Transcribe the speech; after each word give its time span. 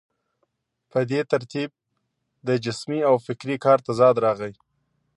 په 0.91 0.99
دې 1.11 1.21
ترتیب 1.31 1.69
د 2.47 2.49
جسمي 2.65 2.99
او 3.09 3.15
فکري 3.25 3.55
کار 3.65 3.77
تضاد 3.87 4.15
راغی. 4.25 4.53